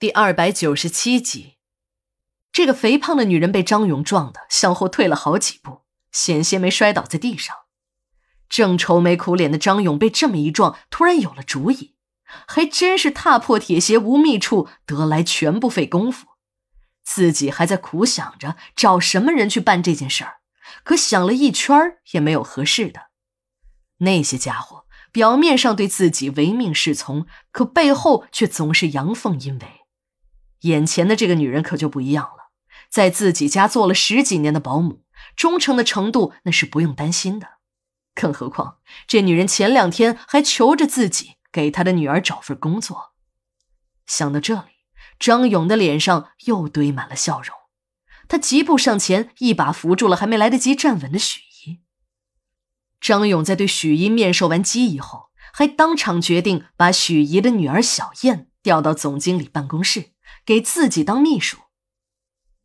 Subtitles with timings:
[0.00, 1.56] 第二百九十七集，
[2.50, 7.54] 这个肥胖的女人被张勇撞的向后退了好几步，险些没摔倒在地上。
[8.48, 16.28] 正愁眉苦脸的张勇被这么一撞，突然有了主意，还真是踏破铁鞋无觅处，得来全不费工夫。
[17.04, 20.36] 自己还在苦想着找什么人去办这件事儿，
[20.82, 23.08] 可想了一圈也没有合适的。
[23.98, 29.79] 那些家伙表面上对自己唯命是从，可背后却总是阳奉阴违。
[30.60, 32.50] 眼前的这个女人可就不一样了，
[32.88, 35.02] 在自己家做了十几年的保姆，
[35.36, 37.58] 忠诚的程度那是不用担心的。
[38.14, 43.12] 更何况这女人前两天还求着自己给她的女儿找份工作。
[44.06, 44.62] 想到这里，
[45.18, 47.56] 张勇的脸上又堆满了笑容。
[48.28, 51.80] 他疾步上前，一把扶住了还没来得及站稳的许怡。
[53.00, 60.10] 张勇在对许怡面授完机以后，还当场决定把许怡的女儿小燕调到总经理办公室。
[60.50, 61.58] 给自己当秘书，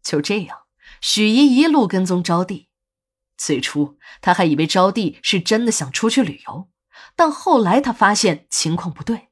[0.01, 0.61] 就这样，
[1.01, 2.65] 许怡一路跟踪招娣。
[3.37, 6.71] 最初，他还以为招娣是真的想出去旅游，
[7.15, 9.29] 但后来他发现情况不对。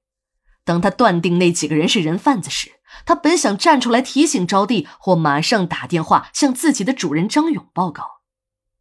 [0.64, 2.74] 当他断定那几个人是人贩子时，
[3.08, 8.22] 他本想站出来提醒招娣，或马上打电话向自己的主人张勇报告，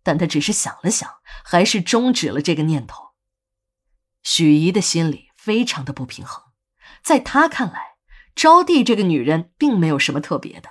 [0.02, 1.08] 但他只是想了想，
[1.42, 3.12] 还是终止了这个念头。
[4.22, 6.44] 许怡的心里非常的不平衡，
[7.02, 7.91] 在他看来。
[8.34, 10.68] 招娣这个女人并没有什么特别的，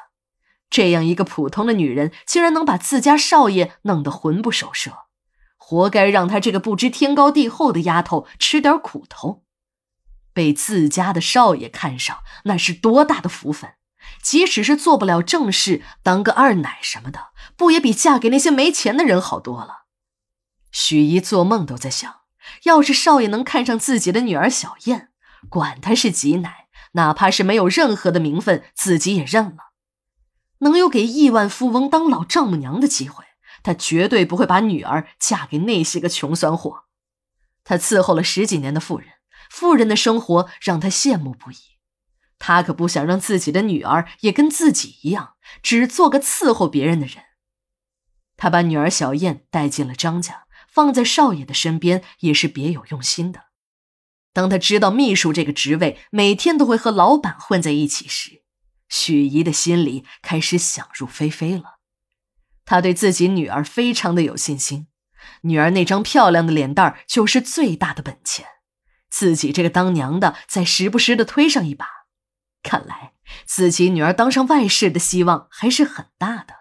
[0.70, 5.06] 这样一个普通的女人，竟然能把自家少爷弄得魂不守舍，
[5.58, 9.44] 活该让她这个不知天高地厚的丫头吃点苦头。
[10.34, 13.72] 被自家的少爷看上，那是多大的福分！
[14.22, 19.84] 即使是做不了正事，当个二奶什么的，不也比嫁给那些没钱的人好多了？
[20.72, 22.22] 许姨做梦都在想，
[22.64, 25.10] 要是少爷能看上自己的女儿小燕，
[25.50, 26.61] 管她是挤奶。
[26.94, 29.72] 哪怕是没有任何的名分，自己也认了。
[30.60, 33.26] 能有给亿万富翁当老丈母娘的机会，
[33.64, 36.84] 他绝对不会把女儿嫁给那些个穷酸货。
[37.64, 39.10] 他伺候了十几年的富人，
[39.50, 41.56] 富人的生活让他羡慕不已。
[42.38, 47.24] 他可不想让自己的女儿也跟自己一样，只做个伺候别人的人。
[48.36, 53.51] 他把女儿小燕带进了张家，放在少爷的身边，也是别有用心的。
[54.34, 58.44] 当他知道秘书这个职位每天都会和老板混在一起时，
[58.88, 61.80] 许怡的心里开始想入非非了。
[62.64, 64.88] 他对自己女儿非常的有信心，
[65.42, 68.46] 女儿那张漂亮的脸蛋就是最大的本钱。
[69.10, 71.86] 自己这个当娘的再时不时的推上一把，
[72.64, 73.12] 看来
[73.46, 76.56] 自己女儿当上外室的希望还是很大的。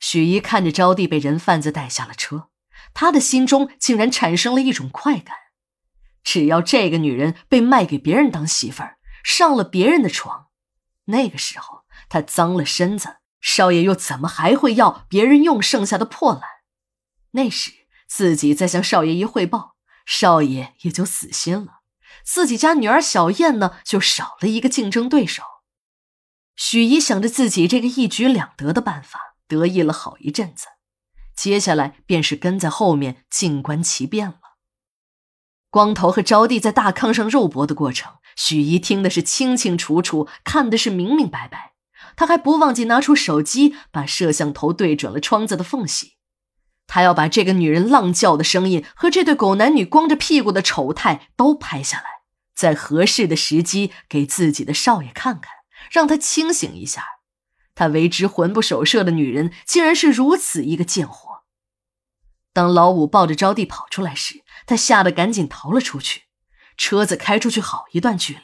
[0.00, 2.48] 许怡看着招娣被人贩子带下了车，
[2.94, 5.36] 她的心中竟然产生了一种快感。
[6.26, 10.48] 只要这个女人被卖给别人当媳妇儿，上了别人的床，
[11.04, 16.42] 那个时候她脏了身子，少爷又怎么还会要别人用剩下的破烂？
[17.30, 17.70] 那时
[18.08, 21.82] 自己再向少爷一汇报，少爷也就死心了，
[22.24, 25.44] 自己家女儿小燕呢，就少了一个竞争对手。
[26.56, 30.66] 许怡想着自己这个一举两得的办法，得意了好一阵子，
[31.36, 34.40] 接下来便是跟在后面静观其变了。
[35.76, 41.74] 光头和招娣在大炕上肉搏的过程，许怡听的是清清楚楚，看的是明明白白。
[42.16, 46.12] 他还不忘记拿出手机，把摄像头对准了窗子的缝隙。
[46.86, 52.04] 他要把这个女人浪叫的声音和这对狗男女光着屁股的丑态都拍下来，
[52.56, 55.52] 在合适的时机给自己的少爷看看，
[55.92, 57.04] 让他清醒一下。
[57.74, 61.25] 他为之魂不守舍的女人，竟然是如此一个贱货。
[62.56, 66.22] 当老五抱着招娣跑出来时，他吓得赶紧逃了出去，
[66.78, 68.40] 车子开出去好一段距离。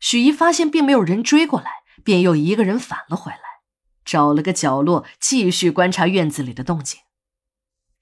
[0.00, 3.38] 许怡发现并没有人追过来，便又一个人返了回来，
[4.04, 7.00] 找了个角落继续观察院子里的动静。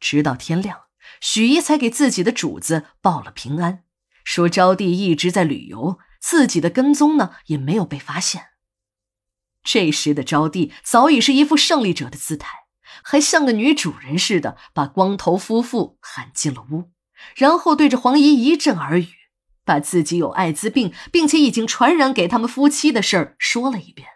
[0.01, 0.87] 直到天亮，
[1.21, 3.85] 许怡才给自己的主子报了平安，
[4.25, 8.47] 说招娣一直在旅游，自己的跟踪呢也没有被发现。
[9.63, 12.65] 这时的招娣早已是一副胜利者的姿态，
[13.03, 16.91] 还像个女主人似的，把光头夫妇喊进了屋。
[17.37, 19.09] 然后对着黄姨一阵耳语，
[19.65, 24.09] 把自己有艾滋病，并且已经传染给他们夫妻的事儿说了一遍，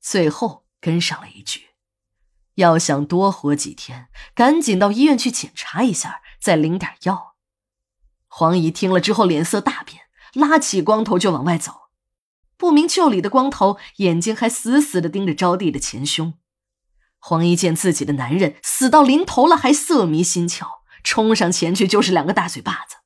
[0.00, 1.68] 最后跟上了一句
[2.56, 7.34] ：“要想多活几天，赶紧到医院去检查一下，再领点药。”
[8.26, 11.90] 黄姨听了之后脸色大变，拉起光头就往外走。
[12.56, 16.34] 不明就里的光头眼睛还死死地盯着招娣的前胸。
[17.20, 20.66] 黄衣见自己的男人死到临头了，还色迷心窍。
[21.04, 22.96] 冲上前去就是两个大嘴巴子，